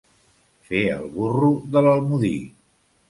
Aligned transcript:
Fer 0.69 0.79
el 0.95 1.05
burro 1.17 1.51
de 1.77 1.85
l'Almodí. 1.89 2.33